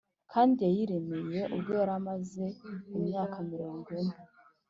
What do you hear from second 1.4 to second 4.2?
ubwo Yari amaze imyaka mirongo ine